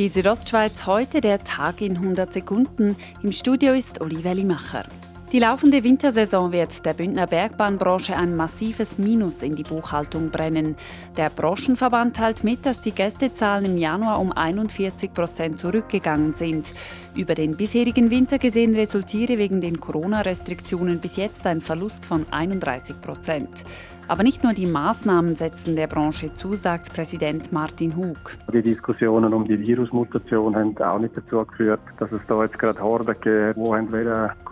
[0.00, 2.96] Die Südostschweiz heute der Tag in 100 Sekunden.
[3.22, 4.86] Im Studio ist Olivia Limacher.
[5.30, 10.74] Die laufende Wintersaison wird der Bündner Bergbahnbranche ein massives Minus in die Buchhaltung brennen.
[11.18, 16.72] Der Branchenverband teilt mit, dass die Gästezahlen im Januar um 41 Prozent zurückgegangen sind.
[17.14, 23.02] Über den bisherigen Winter gesehen resultiere wegen den Corona-Restriktionen bis jetzt ein Verlust von 31
[23.02, 23.64] Prozent.
[24.08, 28.36] Aber nicht nur die Maßnahmen setzen der Branche zu, sagt Präsident Martin Hug.
[28.52, 32.80] Die Diskussionen um die Virusmutation haben auch nicht dazu geführt, dass es da jetzt gerade
[32.80, 33.88] Horden gibt, die wollen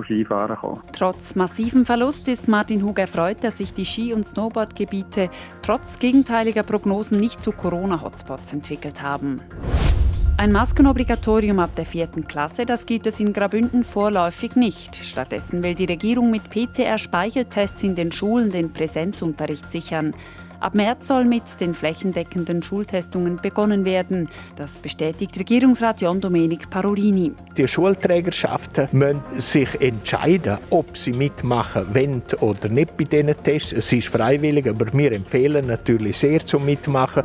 [0.04, 0.82] Skifahren kommen.
[0.92, 5.30] Trotz massivem Verlust ist Martin Hug erfreut, dass sich die Ski- und Snowboardgebiete
[5.62, 9.40] trotz gegenteiliger Prognosen nicht zu Corona-Hotspots entwickelt haben.
[10.38, 14.94] Ein Maskenobligatorium ab der vierten Klasse, das gibt es in Grabünden vorläufig nicht.
[14.94, 20.14] Stattdessen will die Regierung mit PCR-Speicheltests in den Schulen den Präsenzunterricht sichern.
[20.60, 24.28] Ab März soll mit den flächendeckenden Schultestungen begonnen werden.
[24.54, 27.32] Das bestätigt Regierungsrat John Domenic Parolini.
[27.56, 33.72] Die Schulträgerschaften müssen sich entscheiden, ob sie mitmachen wollen oder nicht bei diesen Tests.
[33.72, 37.24] Es ist freiwillig, aber wir empfehlen natürlich sehr zum Mitmachen.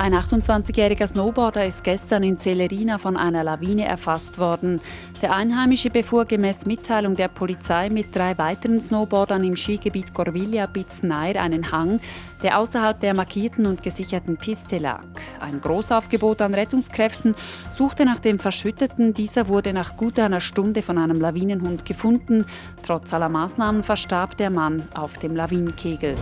[0.00, 4.80] Ein 28-jähriger Snowboarder ist gestern in Celerina von einer Lawine erfasst worden.
[5.20, 11.38] Der Einheimische befuhr gemäß Mitteilung der Polizei mit drei weiteren Snowboardern im Skigebiet Corviglia Bitznair
[11.42, 12.00] einen Hang,
[12.42, 15.04] der außerhalb der markierten und gesicherten Piste lag.
[15.38, 17.34] Ein Großaufgebot an Rettungskräften
[17.70, 19.12] suchte nach dem Verschütteten.
[19.12, 22.46] Dieser wurde nach gut einer Stunde von einem Lawinenhund gefunden.
[22.82, 26.14] Trotz aller Maßnahmen verstarb der Mann auf dem Lawinenkegel.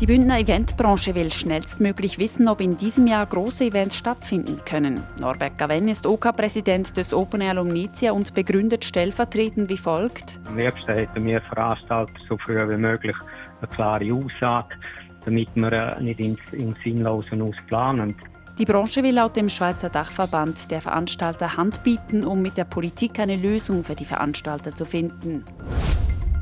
[0.00, 5.02] Die Bündner Eventbranche will schnellstmöglich wissen, ob in diesem Jahr große Events stattfinden können.
[5.20, 10.40] Norbert Gaven ist OK-Präsident des Open Air Lumnizia und begründet stellvertretend wie folgt.
[10.48, 13.14] Am liebsten hätten wir Veranstalter so früh wie möglich
[13.60, 14.74] eine klare Aussage,
[15.26, 18.16] damit wir äh, nicht ins, ins Sinnlosen ausplanen.
[18.58, 23.18] Die Branche will laut dem Schweizer Dachverband der Veranstalter Hand bieten, um mit der Politik
[23.18, 25.44] eine Lösung für die Veranstalter zu finden.